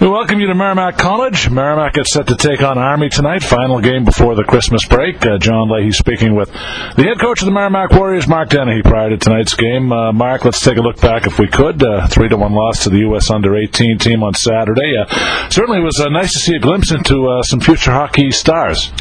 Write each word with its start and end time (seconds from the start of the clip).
We 0.00 0.06
welcome 0.06 0.38
you 0.38 0.46
to 0.46 0.54
Merrimack 0.54 0.96
College. 0.96 1.50
Merrimack 1.50 1.94
gets 1.94 2.12
set 2.12 2.28
to 2.28 2.36
take 2.36 2.62
on 2.62 2.78
Army 2.78 3.08
tonight. 3.08 3.42
Final 3.42 3.80
game 3.80 4.04
before 4.04 4.36
the 4.36 4.44
Christmas 4.44 4.84
break. 4.84 5.26
Uh, 5.26 5.38
John 5.38 5.68
Leahy 5.68 5.90
speaking 5.90 6.36
with 6.36 6.52
the 6.52 7.02
head 7.02 7.18
coach 7.18 7.42
of 7.42 7.46
the 7.46 7.50
Merrimack 7.50 7.90
Warriors, 7.90 8.28
Mark 8.28 8.50
Dennehy, 8.50 8.82
prior 8.82 9.10
to 9.10 9.16
tonight's 9.16 9.54
game. 9.54 9.90
Uh, 9.90 10.12
Mark, 10.12 10.44
let's 10.44 10.60
take 10.60 10.76
a 10.76 10.80
look 10.80 11.00
back 11.00 11.26
if 11.26 11.40
we 11.40 11.48
could. 11.48 11.82
Uh, 11.82 12.06
three 12.06 12.28
to 12.28 12.36
one 12.36 12.52
loss 12.52 12.84
to 12.84 12.90
the 12.90 12.98
U.S. 12.98 13.28
Under 13.28 13.56
18 13.56 13.98
team 13.98 14.22
on 14.22 14.34
Saturday. 14.34 14.94
Uh, 14.96 15.48
certainly 15.48 15.80
was 15.80 15.98
uh, 15.98 16.08
nice 16.10 16.32
to 16.32 16.38
see 16.38 16.54
a 16.54 16.60
glimpse 16.60 16.92
into 16.92 17.26
uh, 17.26 17.42
some 17.42 17.58
future 17.58 17.90
hockey 17.90 18.30
stars. 18.30 18.92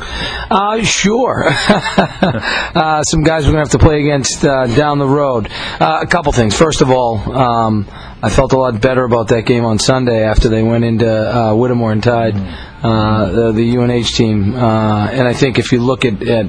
Sure. 0.83 1.45
some 3.03 3.21
guys 3.23 3.45
we're 3.45 3.53
going 3.53 3.65
to 3.65 3.69
have 3.69 3.69
to 3.69 3.77
play 3.77 4.01
against 4.01 4.41
down 4.41 4.97
the 4.97 5.07
road. 5.07 5.47
A 5.79 6.07
couple 6.07 6.31
things. 6.31 6.57
First 6.57 6.81
of 6.81 6.89
all, 6.89 7.19
um, 7.37 7.87
I 8.19 8.31
felt 8.31 8.51
a 8.51 8.57
lot 8.57 8.81
better 8.81 9.03
about 9.03 9.27
that 9.27 9.43
game 9.43 9.63
on 9.63 9.77
Sunday 9.77 10.23
after 10.23 10.49
they 10.49 10.63
went 10.63 10.86
into 10.87 11.07
uh, 11.07 11.53
Whittemore 11.53 11.91
and 11.91 12.01
tied 12.01 12.35
uh, 12.83 13.51
the, 13.51 13.77
UNH 13.77 14.15
team. 14.15 14.55
Uh, 14.55 15.07
and 15.07 15.27
I 15.27 15.33
think 15.33 15.57
if 15.57 15.71
you 15.71 15.79
look 15.79 16.05
at, 16.05 16.21
at 16.21 16.45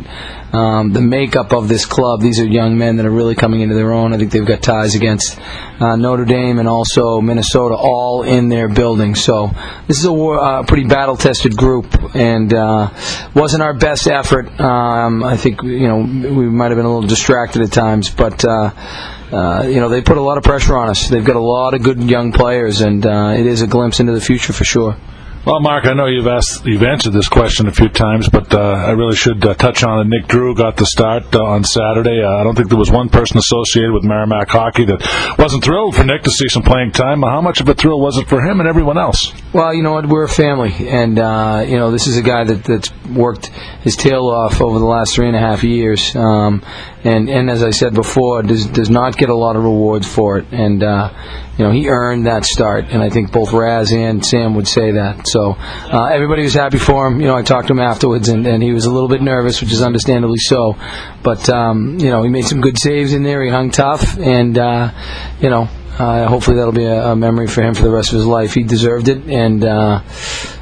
um, 0.55 0.93
the 0.93 1.01
makeup 1.01 1.53
of 1.53 1.69
this 1.69 1.87
club, 1.87 2.21
these 2.21 2.39
are 2.39 2.47
young 2.47 2.77
men 2.77 2.97
that 2.97 3.07
are 3.07 3.11
really 3.11 3.35
coming 3.35 3.63
into 3.63 3.75
their 3.75 3.93
own. 3.93 4.13
I 4.13 4.19
think 4.19 4.33
they've 4.33 4.45
got 4.45 4.63
ties 4.63 4.95
against 4.95 5.39
uh, 5.81 5.97
Notre 5.97 6.25
Dame 6.25 6.59
and 6.59 6.69
also 6.69 7.21
Minnesota, 7.21 7.77
all 7.77 8.25
in 8.25 8.49
their 8.49 8.69
building. 8.69 9.15
So 9.15 9.51
this 9.87 9.99
is 9.99 10.05
a 10.05 10.13
war, 10.13 10.39
uh, 10.39 10.65
pretty 10.65 10.85
battle-tested 10.85 11.57
group, 11.57 11.87
and 12.15 12.53
uh, 12.53 12.91
wasn't 13.35 13.63
our 13.63 13.75
best 13.75 14.07
effort. 14.07 14.49
Um, 14.61 15.25
I 15.25 15.37
think 15.37 15.63
you 15.63 15.89
know 15.89 15.99
we 15.99 16.49
might 16.49 16.71
have 16.71 16.77
been 16.77 16.87
a 16.87 16.93
little 16.95 17.09
distracted 17.09 17.63
at 17.63 17.73
times, 17.73 18.11
but. 18.11 18.45
Uh, 18.45 18.73
you 19.67 19.79
know, 19.79 19.91
they 19.91 20.01
put 20.01 20.17
a 20.17 20.23
lot 20.23 20.39
of 20.39 20.43
pressure 20.43 20.75
on 20.75 20.89
us. 20.89 21.07
They've 21.11 21.23
got 21.23 21.37
a 21.37 21.39
lot 21.39 21.75
of 21.75 21.83
good 21.83 22.03
young 22.03 22.33
players, 22.33 22.81
and 22.81 23.05
uh, 23.05 23.35
it 23.37 23.45
is 23.45 23.61
a 23.61 23.67
glimpse 23.67 24.01
into 24.01 24.13
the 24.13 24.23
future 24.23 24.55
for 24.55 24.65
sure. 24.65 24.97
Well, 25.47 25.61
Mark, 25.61 25.87
I 25.87 25.95
know 25.95 26.07
you've 26.07 26.27
asked, 26.27 26.67
you've 26.67 26.83
answered 26.83 27.13
this 27.13 27.29
question 27.29 27.69
a 27.69 27.73
few 27.73 27.89
times, 27.89 28.29
but 28.29 28.53
uh, 28.53 28.59
I 28.59 28.91
really 28.91 29.17
should 29.17 29.45
uh, 29.47 29.55
touch 29.55 29.83
on 29.83 30.01
it. 30.01 30.09
Nick 30.09 30.29
Drew 30.29 30.55
got 30.55 30.77
the 30.77 30.85
start 30.85 31.35
uh, 31.35 31.43
on 31.43 31.65
Saturday. 31.65 32.23
Uh, 32.23 32.37
I 32.37 32.45
don't 32.45 32.55
think 32.55 32.69
there 32.69 32.79
was 32.79 32.91
one 32.91 33.09
person 33.09 33.39
associated 33.39 33.93
with 33.93 34.05
Merrimack 34.05 34.49
hockey 34.49 34.85
that 34.87 35.37
wasn't 35.39 35.65
thrilled 35.65 35.95
for 35.97 36.05
Nick 36.05 36.23
to 36.25 36.31
see 36.31 36.49
some 36.49 36.63
playing 36.63 36.93
time. 36.93 37.23
How 37.23 37.41
much 37.41 37.61
of 37.61 37.69
a 37.69 37.75
thrill 37.75 38.01
was 38.01 38.19
it 38.19 38.29
for 38.29 38.43
him 38.43 38.61
and 38.61 38.69
everyone 38.69 38.99
else? 38.99 39.33
Well, 39.53 39.73
you 39.73 39.83
know 39.83 39.93
what? 39.93 40.07
We're 40.07 40.25
a 40.25 40.29
family, 40.29 40.75
and 40.89 41.19
uh, 41.19 41.65
you 41.67 41.77
know 41.77 41.93
this 41.93 42.07
is 42.07 42.17
a 42.17 42.23
guy 42.23 42.45
that, 42.45 42.65
that's 42.65 42.93
worked 43.07 43.47
his 43.83 43.97
tail 43.97 44.27
off 44.27 44.61
over 44.61 44.79
the 44.79 44.85
last 44.85 45.15
three 45.15 45.29
and 45.29 45.37
a 45.37 45.41
half 45.41 45.65
years, 45.65 46.15
um, 46.15 46.63
and 47.05 47.31
and 47.31 47.49
as 47.49 47.63
I 47.63 47.71
said 47.71 47.95
before, 47.95 48.43
does 48.43 48.67
does 48.67 48.91
not 48.91 49.17
get 49.17 49.31
a 49.31 49.35
lot 49.35 49.57
of 49.57 49.63
rewards 49.63 50.07
for 50.07 50.39
it, 50.39 50.47
and 50.53 50.83
uh, 50.83 51.11
you 51.57 51.65
know 51.65 51.71
he 51.71 51.89
earned 51.89 52.27
that 52.27 52.45
start, 52.45 52.87
and 52.91 53.03
I 53.03 53.09
think 53.09 53.33
both 53.33 53.53
Raz 53.53 53.93
and 53.93 54.25
Sam 54.25 54.55
would 54.55 54.69
say 54.69 54.93
that. 54.93 55.28
So 55.33 55.53
uh, 55.59 56.07
everybody 56.07 56.43
was 56.43 56.55
happy 56.55 56.79
for 56.79 57.07
him. 57.07 57.21
You 57.21 57.29
know, 57.29 57.37
I 57.37 57.43
talked 57.43 57.69
to 57.69 57.73
him 57.73 57.81
afterwards, 57.81 58.29
and, 58.29 58.47
and 58.47 58.63
he 58.63 58.73
was 58.73 58.85
a 58.85 58.91
little 58.91 59.09
bit 59.09 59.23
nervous, 59.23 59.61
which 59.61 59.73
is 59.73 59.83
understandably 59.83 60.39
so, 60.39 60.77
but 61.23 61.49
um, 61.49 61.99
you 61.99 62.11
know 62.11 62.23
he 62.23 62.29
made 62.29 62.47
some 62.47 62.61
good 62.61 62.79
saves 62.79 63.13
in 63.13 63.23
there. 63.23 63.43
He 63.43 63.51
hung 63.51 63.71
tough, 63.71 64.19
and 64.19 64.57
uh, 64.59 64.91
you 65.41 65.51
know 65.51 65.69
uh, 65.99 66.29
hopefully 66.29 66.57
that'll 66.57 66.73
be 66.73 66.85
a, 66.85 67.13
a 67.13 67.17
memory 67.17 67.49
for 67.49 67.63
him 67.63 67.75
for 67.75 67.83
the 67.83 67.91
rest 67.91 68.11
of 68.11 68.17
his 68.17 68.27
life. 68.27 68.55
He 68.55 68.63
deserved 68.63 69.09
it, 69.09 69.25
and 69.27 69.65
uh, 69.65 70.03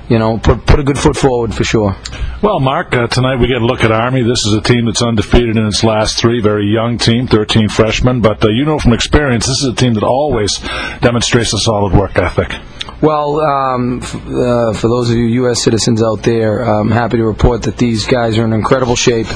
you 0.08 0.18
know, 0.18 0.38
put 0.38 0.64
put 0.66 0.80
a 0.80 0.84
good 0.84 0.98
foot 0.98 1.16
forward 1.16 1.54
for 1.54 1.64
sure. 1.64 1.96
Well, 2.42 2.60
Mark, 2.60 2.94
uh, 2.94 3.08
tonight 3.08 3.36
we 3.40 3.48
get 3.48 3.62
a 3.62 3.66
look 3.66 3.82
at 3.82 3.90
Army. 3.90 4.22
This 4.22 4.44
is 4.46 4.54
a 4.54 4.60
team 4.60 4.86
that's 4.86 5.02
undefeated 5.02 5.56
in 5.56 5.66
its 5.66 5.82
last 5.82 6.18
three. 6.18 6.40
Very 6.40 6.66
young 6.66 6.98
team, 6.98 7.26
13 7.26 7.68
freshmen, 7.68 8.20
but 8.20 8.44
uh, 8.44 8.48
you 8.48 8.64
know 8.64 8.78
from 8.78 8.92
experience, 8.92 9.46
this 9.46 9.60
is 9.62 9.72
a 9.72 9.74
team 9.74 9.94
that 9.94 10.04
always 10.04 10.58
demonstrates 11.00 11.52
a 11.54 11.58
solid 11.58 11.92
work 11.92 12.16
ethic. 12.18 12.52
Well, 13.02 13.40
um, 13.40 14.00
f- 14.02 14.14
uh, 14.14 14.72
for 14.72 14.88
those 14.88 15.10
of 15.10 15.16
you 15.16 15.26
U.S. 15.42 15.62
citizens 15.62 16.02
out 16.02 16.22
there, 16.22 16.62
I'm 16.62 16.90
happy 16.90 17.18
to 17.18 17.26
report 17.26 17.64
that 17.64 17.76
these 17.76 18.06
guys 18.06 18.38
are 18.38 18.44
in 18.46 18.54
incredible 18.54 18.96
shape. 18.96 19.26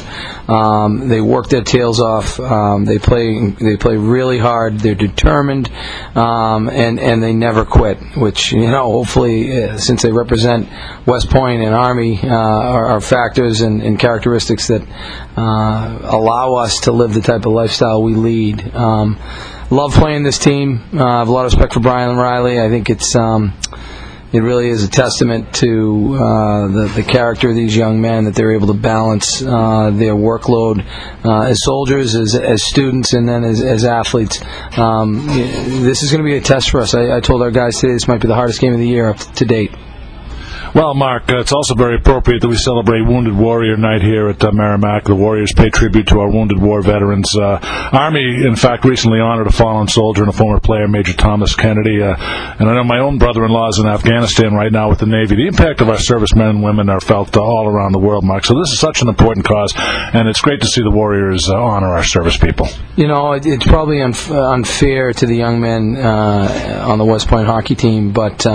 Um, 0.49 1.09
they 1.09 1.21
work 1.21 1.51
their 1.51 1.63
tails 1.63 2.01
off. 2.01 2.41
Um, 2.41 2.87
they 2.87 2.99
play. 2.99 3.51
They 3.51 3.77
play 3.77 3.99
really 3.99 4.39
hard. 4.39 4.79
They're 4.79 4.95
determined, 4.95 5.71
um, 6.15 6.71
and 6.71 6.99
and 6.99 7.23
they 7.23 7.35
never 7.35 7.67
quit. 7.67 7.99
Which 8.17 8.51
you 8.53 8.71
know, 8.71 8.93
hopefully, 8.93 9.63
uh, 9.63 9.77
since 9.77 10.01
they 10.01 10.11
represent 10.11 10.67
West 11.05 11.29
Point 11.29 11.63
and 11.63 11.75
Army, 11.75 12.19
uh, 12.23 12.29
are, 12.29 12.87
are 12.87 13.01
factors 13.03 13.61
and, 13.61 13.83
and 13.83 13.99
characteristics 13.99 14.69
that 14.69 14.83
uh, 15.37 15.99
allow 16.03 16.55
us 16.55 16.81
to 16.81 16.93
live 16.93 17.13
the 17.13 17.21
type 17.21 17.45
of 17.45 17.53
lifestyle 17.53 18.03
we 18.03 18.15
lead. 18.15 18.75
Love 19.71 19.93
playing 19.93 20.25
this 20.25 20.39
team. 20.39 20.83
Uh, 20.93 21.05
I 21.05 21.19
have 21.21 21.29
a 21.29 21.33
lot 21.33 21.47
of 21.47 21.53
respect 21.53 21.75
for 21.75 21.81
Brian 21.81 22.17
Riley. 22.17 22.61
I 22.61 22.69
think 22.69 22.91
it's 22.91 23.15
um, 23.15 23.53
it 24.33 24.41
really 24.41 24.69
is 24.69 24.83
a 24.83 24.91
testament 24.91 25.55
to 25.55 26.17
uh, 26.17 26.67
the 26.67 26.93
the 26.97 27.05
character 27.05 27.51
of 27.51 27.55
these 27.55 27.77
young 27.77 28.01
men 28.01 28.25
that 28.25 28.35
they're 28.35 28.51
able 28.51 28.67
to 28.67 28.75
balance 28.75 29.41
uh, 29.41 29.91
their 29.91 30.15
workload 30.15 30.85
uh, 31.25 31.43
as 31.43 31.63
soldiers, 31.63 32.17
as 32.17 32.35
as 32.35 32.65
students, 32.65 33.13
and 33.13 33.29
then 33.29 33.45
as, 33.45 33.63
as 33.63 33.85
athletes. 33.85 34.43
Um, 34.77 35.25
this 35.27 36.03
is 36.03 36.11
going 36.11 36.25
to 36.25 36.29
be 36.29 36.37
a 36.37 36.41
test 36.41 36.71
for 36.71 36.81
us. 36.81 36.93
I, 36.97 37.19
I 37.19 37.21
told 37.21 37.41
our 37.41 37.53
guys 37.53 37.79
today 37.79 37.93
this 37.93 38.09
might 38.09 38.21
be 38.21 38.27
the 38.27 38.35
hardest 38.35 38.61
game 38.61 38.73
of 38.73 38.81
the 38.81 38.89
year 38.89 39.09
up 39.09 39.19
to 39.19 39.45
date. 39.45 39.71
Well, 40.73 40.95
Mark, 40.95 41.29
uh, 41.29 41.41
it's 41.41 41.53
also 41.53 41.75
very 41.75 41.97
appropriate 41.97 42.43
that 42.43 42.49
we 42.49 42.57
celebrate 42.57 43.01
Wounded 43.03 43.37
Warrior 43.37 43.77
Night 43.77 44.03
here 44.03 44.29
at 44.29 44.45
uh, 44.45 44.53
Merrimack. 44.53 45.03
The 45.03 45.17
Warriors 45.17 45.53
pay 45.53 45.69
tribute 45.69 46.07
to 46.09 46.21
our 46.21 46.31
Wounded 46.31 46.63
War 46.63 46.81
veterans. 46.81 47.35
Uh, 47.37 47.59
Army, 47.93 48.47
in 48.47 48.55
fact, 48.55 48.85
recently 48.85 49.19
honored 49.19 49.49
a 49.49 49.53
fallen 49.53 49.89
soldier 49.89 50.23
and 50.23 50.33
a 50.33 50.37
former 50.37 50.61
player, 50.61 50.87
Major 50.87 51.13
Thomas 51.13 51.57
Kennedy. 51.57 52.01
Uh, 52.01 52.15
and 52.17 52.71
I 52.71 52.75
know 52.75 52.85
my 52.85 53.01
own 53.01 53.19
brother-in-law 53.19 53.69
is 53.71 53.79
in 53.81 53.89
Afghanistan 53.89 54.55
right 54.55 54.71
now 54.71 54.89
with 54.89 55.01
the 55.01 55.07
Navy. 55.07 55.35
The 55.35 55.49
impact 55.49 55.81
of 55.81 55.89
our 55.89 55.99
servicemen 55.99 56.47
and 56.47 56.63
women 56.63 56.89
are 56.89 57.01
felt 57.01 57.37
uh, 57.37 57.43
all 57.43 57.67
around 57.67 57.91
the 57.91 57.99
world, 57.99 58.23
Mark. 58.23 58.45
So 58.45 58.57
this 58.57 58.71
is 58.71 58.79
such 58.79 59.03
an 59.03 59.09
important 59.09 59.45
cause, 59.45 59.75
and 59.77 60.29
it's 60.29 60.41
great 60.41 60.61
to 60.61 60.69
see 60.69 60.83
the 60.83 60.91
Warriors 60.93 61.49
uh, 61.49 61.57
honor 61.57 61.89
our 61.89 62.05
service 62.05 62.37
people. 62.37 62.69
You 62.95 63.09
know, 63.09 63.33
it, 63.33 63.45
it's 63.45 63.67
probably 63.67 63.97
unf- 63.97 64.31
unfair 64.31 65.13
to 65.15 65.27
the 65.27 65.35
young 65.35 65.61
men 65.61 65.97
on 65.97 66.99
the 66.99 67.05
West 67.05 67.27
Point 67.27 67.47
hockey 67.47 67.75
team, 67.75 68.13
but 68.13 68.47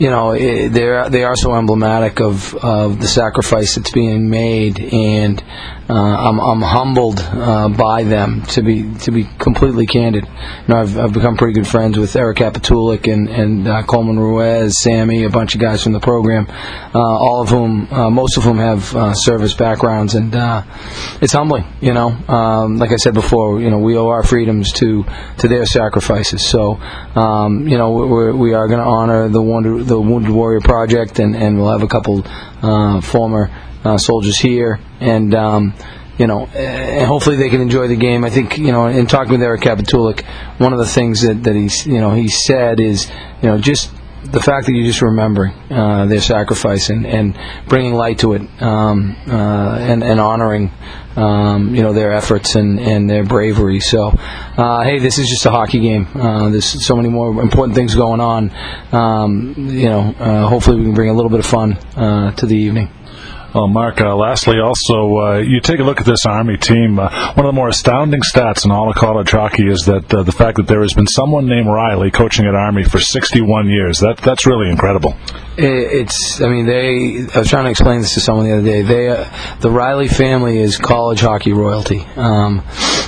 you 0.00 0.08
know 0.08 0.32
they're 0.32 1.10
they 1.10 1.24
are 1.24 1.36
so 1.36 1.54
emblematic 1.54 2.20
of 2.20 2.54
of 2.54 3.00
the 3.00 3.06
sacrifice 3.06 3.74
that's 3.74 3.90
being 3.90 4.30
made, 4.30 4.80
and 4.80 5.44
uh, 5.90 5.92
I'm 5.92 6.40
I'm 6.40 6.62
humbled 6.62 7.20
uh, 7.20 7.68
by 7.68 8.04
them 8.04 8.42
to 8.54 8.62
be 8.62 8.94
to 9.00 9.10
be 9.10 9.24
completely 9.38 9.86
candid. 9.86 10.24
You 10.24 10.68
know, 10.68 10.80
I've, 10.80 10.96
I've 10.96 11.12
become 11.12 11.36
pretty 11.36 11.52
good 11.52 11.66
friends 11.66 11.98
with 11.98 12.16
Eric 12.16 12.38
Kapitulik 12.38 13.12
and 13.12 13.28
and 13.28 13.68
uh, 13.68 13.82
Coleman 13.82 14.18
Ruiz, 14.18 14.80
Sammy, 14.80 15.24
a 15.24 15.30
bunch 15.30 15.54
of 15.54 15.60
guys 15.60 15.82
from 15.82 15.92
the 15.92 16.00
program, 16.00 16.46
uh, 16.48 16.98
all 16.98 17.42
of 17.42 17.50
whom 17.50 17.92
uh, 17.92 18.08
most 18.08 18.38
of 18.38 18.44
whom 18.44 18.56
have 18.56 18.96
uh, 18.96 19.12
service 19.12 19.52
backgrounds, 19.52 20.14
and 20.14 20.32
it's 21.20 21.34
humbling. 21.34 21.66
You 21.82 21.92
know, 21.92 22.08
um, 22.08 22.78
like 22.78 22.92
I 22.92 22.96
said 22.96 23.12
before, 23.12 23.60
you 23.60 23.68
know, 23.68 23.78
we 23.78 23.98
owe 23.98 24.08
our 24.08 24.22
freedoms 24.22 24.72
to 24.74 25.04
to 25.38 25.48
their 25.48 25.66
sacrifices. 25.66 26.46
So, 26.46 26.76
um, 27.16 27.68
you 27.68 27.76
know, 27.76 27.90
we're, 27.90 28.32
we 28.32 28.54
are 28.54 28.66
going 28.66 28.80
to 28.80 28.86
honor 28.86 29.28
the 29.28 29.42
Wounded, 29.42 29.89
the 29.90 30.00
Wounded 30.00 30.30
Warrior 30.30 30.60
Project, 30.60 31.18
and, 31.18 31.36
and 31.36 31.58
we'll 31.58 31.70
have 31.70 31.82
a 31.82 31.88
couple 31.88 32.22
uh, 32.62 33.00
former 33.00 33.50
uh, 33.84 33.98
soldiers 33.98 34.38
here, 34.38 34.78
and 35.00 35.34
um, 35.34 35.74
you 36.16 36.26
know, 36.26 36.46
and 36.46 37.06
hopefully 37.06 37.36
they 37.36 37.48
can 37.48 37.60
enjoy 37.60 37.88
the 37.88 37.96
game. 37.96 38.24
I 38.24 38.30
think 38.30 38.56
you 38.56 38.72
know, 38.72 38.86
in 38.86 39.06
talking 39.06 39.32
with 39.32 39.42
Eric 39.42 39.62
Kapitulik, 39.62 40.24
one 40.58 40.72
of 40.72 40.78
the 40.78 40.86
things 40.86 41.22
that 41.22 41.42
that 41.44 41.54
he's 41.54 41.86
you 41.86 42.00
know 42.00 42.14
he 42.14 42.28
said 42.28 42.78
is 42.78 43.10
you 43.42 43.48
know 43.48 43.58
just 43.58 43.92
the 44.24 44.40
fact 44.40 44.66
that 44.66 44.72
you're 44.72 44.86
just 44.86 45.02
remembering 45.02 45.52
uh, 45.70 46.06
their 46.06 46.20
sacrifice 46.20 46.90
and, 46.90 47.06
and 47.06 47.38
bringing 47.68 47.94
light 47.94 48.18
to 48.18 48.34
it 48.34 48.42
um, 48.62 49.16
uh, 49.26 49.76
and, 49.78 50.04
and 50.04 50.20
honoring 50.20 50.70
um, 51.16 51.74
you 51.74 51.82
know 51.82 51.92
their 51.92 52.12
efforts 52.12 52.54
and, 52.54 52.78
and 52.78 53.08
their 53.08 53.24
bravery. 53.24 53.80
So, 53.80 54.12
uh, 54.56 54.82
hey, 54.84 54.98
this 54.98 55.18
is 55.18 55.28
just 55.28 55.44
a 55.46 55.50
hockey 55.50 55.80
game. 55.80 56.06
Uh, 56.14 56.50
there's 56.50 56.86
so 56.86 56.94
many 56.96 57.08
more 57.08 57.42
important 57.42 57.74
things 57.74 57.94
going 57.94 58.20
on. 58.20 58.50
Um, 58.92 59.54
you 59.56 59.88
know, 59.88 60.14
uh, 60.18 60.46
hopefully 60.48 60.76
we 60.78 60.84
can 60.84 60.94
bring 60.94 61.10
a 61.10 61.14
little 61.14 61.30
bit 61.30 61.40
of 61.40 61.46
fun 61.46 61.74
uh, 61.96 62.32
to 62.32 62.46
the 62.46 62.56
evening. 62.56 62.90
Well, 63.52 63.66
Mark, 63.66 64.00
uh, 64.00 64.14
lastly, 64.14 64.60
also, 64.60 65.16
uh, 65.16 65.38
you 65.38 65.60
take 65.60 65.80
a 65.80 65.82
look 65.82 65.98
at 65.98 66.06
this 66.06 66.24
Army 66.24 66.56
team. 66.56 67.00
Uh, 67.00 67.34
one 67.34 67.44
of 67.46 67.48
the 67.48 67.56
more 67.56 67.68
astounding 67.68 68.20
stats 68.20 68.64
in 68.64 68.70
all 68.70 68.88
of 68.88 68.94
college 68.94 69.32
hockey 69.32 69.66
is 69.66 69.86
that 69.86 70.14
uh, 70.14 70.22
the 70.22 70.30
fact 70.30 70.58
that 70.58 70.68
there 70.68 70.82
has 70.82 70.94
been 70.94 71.08
someone 71.08 71.46
named 71.46 71.66
Riley 71.66 72.12
coaching 72.12 72.46
at 72.46 72.54
Army 72.54 72.84
for 72.84 73.00
61 73.00 73.68
years. 73.68 73.98
That 73.98 74.18
That's 74.18 74.46
really 74.46 74.70
incredible. 74.70 75.16
It's. 75.56 76.40
I 76.40 76.48
mean, 76.48 76.66
they. 76.66 77.26
I 77.34 77.38
was 77.40 77.48
trying 77.48 77.64
to 77.64 77.70
explain 77.70 78.00
this 78.00 78.14
to 78.14 78.20
someone 78.20 78.46
the 78.46 78.52
other 78.52 78.62
day. 78.62 78.82
They, 78.82 79.08
uh, 79.08 79.58
the 79.60 79.70
Riley 79.70 80.08
family 80.08 80.58
is 80.58 80.76
college 80.78 81.20
hockey 81.20 81.52
royalty. 81.52 82.00
Um, 82.16 82.62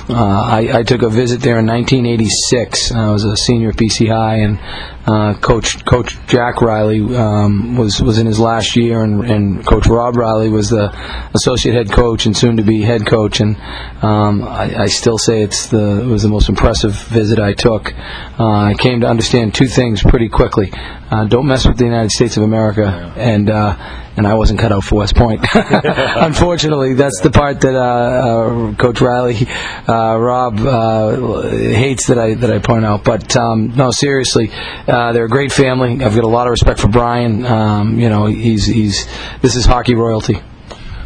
uh, 0.09 0.13
I, 0.13 0.79
I 0.79 0.83
took 0.83 1.01
a 1.01 1.09
visit 1.09 1.41
there 1.41 1.59
in 1.59 1.65
1986. 1.65 2.91
I 2.91 3.09
was 3.09 3.23
a 3.23 3.37
senior 3.37 3.69
at 3.69 3.77
BC 3.77 4.09
High, 4.09 4.39
and 4.39 4.59
uh, 5.05 5.33
Coach 5.39 5.83
Coach 5.85 6.17
Jack 6.27 6.61
Riley 6.61 7.15
um, 7.15 7.77
was 7.77 8.01
was 8.01 8.17
in 8.19 8.25
his 8.25 8.39
last 8.39 8.75
year, 8.75 9.01
and, 9.01 9.23
and 9.23 9.65
Coach 9.65 9.87
Rob 9.87 10.15
Riley 10.15 10.49
was 10.49 10.69
the 10.69 10.91
associate 11.33 11.73
head 11.73 11.91
coach 11.91 12.25
and 12.25 12.35
soon 12.35 12.57
to 12.57 12.63
be 12.63 12.81
head 12.81 13.05
coach, 13.05 13.39
and 13.39 13.57
um, 14.01 14.43
I, 14.43 14.83
I 14.83 14.85
still 14.87 15.17
say 15.17 15.41
it's 15.41 15.67
the 15.67 16.01
it 16.01 16.07
was 16.07 16.23
the 16.23 16.29
most 16.29 16.49
impressive 16.49 16.93
visit 16.93 17.39
I 17.39 17.53
took. 17.53 17.93
Uh, 18.39 18.45
I 18.45 18.75
came 18.77 19.01
to 19.01 19.07
understand 19.07 19.53
two 19.55 19.67
things 19.67 20.01
pretty 20.03 20.29
quickly: 20.29 20.71
uh, 20.73 21.25
don't 21.25 21.47
mess 21.47 21.65
with 21.65 21.77
the 21.77 21.85
United 21.85 22.11
States 22.11 22.32
of 22.37 22.43
America, 22.43 23.13
and 23.15 23.49
uh, 23.49 23.75
and 24.15 24.27
I 24.27 24.35
wasn't 24.35 24.59
cut 24.59 24.71
out 24.71 24.83
for 24.83 24.95
West 24.95 25.15
Point. 25.15 25.41
Unfortunately, 25.53 26.93
that's 26.93 27.21
the 27.21 27.31
part 27.31 27.61
that 27.61 27.75
uh, 27.75 27.79
uh, 27.79 28.75
Coach 28.75 29.01
Riley, 29.01 29.47
uh, 29.87 30.17
Rob 30.17 30.59
uh, 30.59 31.47
hates 31.49 32.07
that 32.07 32.19
I 32.19 32.35
that 32.35 32.51
I 32.51 32.59
point 32.59 32.85
out. 32.85 33.03
But 33.03 33.35
um, 33.35 33.75
no, 33.75 33.91
seriously, 33.91 34.51
uh, 34.87 35.13
they're 35.13 35.25
a 35.25 35.29
great 35.29 35.51
family. 35.51 36.03
I've 36.03 36.15
got 36.15 36.23
a 36.23 36.27
lot 36.27 36.47
of 36.47 36.51
respect 36.51 36.79
for 36.79 36.87
Brian. 36.87 37.45
Um, 37.45 37.99
you 37.99 38.09
know, 38.09 38.27
he's 38.27 38.65
he's 38.65 39.07
this 39.41 39.55
is 39.55 39.65
hockey 39.65 39.95
royalty. 39.95 40.41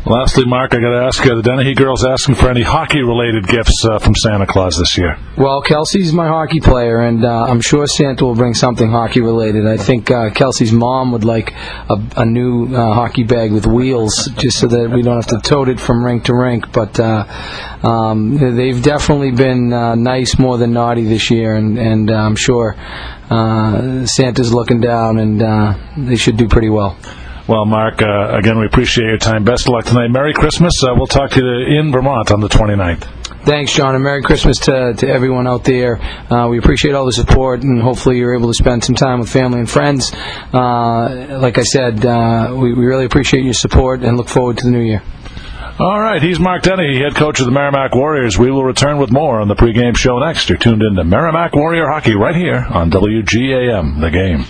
Lastly, 0.05 0.45
Mark, 0.45 0.73
I 0.73 0.79
got 0.79 0.91
to 0.91 1.05
ask 1.05 1.25
you: 1.25 1.35
the 1.35 1.41
Dennehy 1.41 1.73
girls 1.73 2.05
asking 2.05 2.35
for 2.35 2.49
any 2.49 2.61
hockey-related 2.61 3.45
gifts 3.47 3.83
uh, 3.83 3.99
from 3.99 4.15
Santa 4.15 4.45
Claus 4.45 4.77
this 4.77 4.97
year? 4.97 5.17
Well, 5.37 5.61
Kelsey's 5.61 6.13
my 6.13 6.27
hockey 6.27 6.61
player, 6.61 6.99
and 6.99 7.25
uh, 7.25 7.43
I'm 7.43 7.59
sure 7.59 7.85
Santa 7.87 8.23
will 8.23 8.35
bring 8.35 8.53
something 8.53 8.89
hockey-related. 8.89 9.67
I 9.67 9.75
think 9.75 10.09
uh, 10.09 10.29
Kelsey's 10.29 10.71
mom 10.71 11.11
would 11.11 11.25
like 11.25 11.53
a, 11.89 12.01
a 12.15 12.25
new 12.25 12.73
uh, 12.73 12.93
hockey 12.93 13.23
bag 13.23 13.51
with 13.51 13.65
wheels, 13.65 14.29
just 14.37 14.59
so 14.59 14.67
that 14.67 14.89
we 14.89 15.01
don't 15.01 15.21
have 15.21 15.41
to 15.41 15.49
tote 15.49 15.67
it 15.67 15.79
from 15.79 16.05
rink 16.05 16.25
to 16.25 16.33
rink. 16.33 16.71
But 16.71 16.97
uh, 16.99 17.25
um, 17.83 18.37
they've 18.55 18.81
definitely 18.81 19.31
been 19.31 19.73
uh, 19.73 19.95
nice 19.95 20.39
more 20.39 20.57
than 20.57 20.71
naughty 20.71 21.03
this 21.03 21.29
year, 21.29 21.55
and, 21.55 21.77
and 21.77 22.09
I'm 22.09 22.37
sure 22.37 22.77
Santa's 23.27 24.53
looking 24.53 24.79
down, 24.79 25.17
and 25.17 26.07
they 26.07 26.15
should 26.15 26.37
do 26.37 26.47
pretty 26.47 26.69
well. 26.69 26.97
Well, 27.47 27.63
Mark, 27.65 28.01
uh, 28.01 28.35
again, 28.37 28.59
we 28.59 28.65
appreciate 28.65 29.05
your 29.05 29.17
time. 29.17 29.45
Best 29.45 29.67
of 29.67 29.73
luck 29.73 29.85
tonight. 29.85 30.09
Merry 30.09 30.33
Christmas. 30.33 30.73
Uh, 30.83 30.93
we'll 30.95 31.07
talk 31.07 31.31
to 31.31 31.39
you 31.39 31.79
in 31.79 31.93
Vermont 31.93 32.29
on 32.29 32.41
the 32.41 32.49
29th. 32.49 33.07
Thanks, 33.45 33.73
John, 33.73 33.95
and 33.95 34.03
Merry 34.03 34.21
Christmas 34.21 34.57
to, 34.65 34.93
to 34.97 35.07
everyone 35.07 35.47
out 35.47 35.63
there. 35.63 35.97
Uh, 36.29 36.49
we 36.49 36.57
appreciate 36.57 36.93
all 36.93 37.05
the 37.05 37.13
support, 37.13 37.61
and 37.61 37.81
hopefully 37.81 38.17
you're 38.17 38.35
able 38.35 38.49
to 38.49 38.53
spend 38.53 38.83
some 38.83 38.95
time 38.95 39.21
with 39.21 39.29
family 39.29 39.59
and 39.59 39.69
friends. 39.69 40.11
Uh, 40.51 41.39
like 41.39 41.57
I 41.57 41.63
said, 41.63 42.05
uh, 42.05 42.53
we, 42.53 42.73
we 42.73 42.85
really 42.85 43.05
appreciate 43.05 43.45
your 43.45 43.53
support 43.53 44.01
and 44.01 44.17
look 44.17 44.27
forward 44.27 44.57
to 44.57 44.65
the 44.65 44.71
new 44.71 44.83
year. 44.83 45.01
All 45.79 46.01
right, 46.01 46.21
he's 46.21 46.41
Mark 46.41 46.63
Dennehy, 46.63 46.99
head 46.99 47.15
coach 47.15 47.39
of 47.39 47.45
the 47.45 47.53
Merrimack 47.53 47.95
Warriors. 47.95 48.37
We 48.37 48.51
will 48.51 48.65
return 48.65 48.97
with 48.97 49.11
more 49.11 49.39
on 49.39 49.47
the 49.47 49.55
pregame 49.55 49.95
show 49.95 50.19
next. 50.19 50.49
You're 50.49 50.57
tuned 50.57 50.81
in 50.81 50.95
to 50.95 51.05
Merrimack 51.05 51.55
Warrior 51.55 51.87
Hockey 51.87 52.15
right 52.15 52.35
here 52.35 52.65
on 52.69 52.91
WGAM, 52.91 54.01
The 54.01 54.11
Game. 54.11 54.45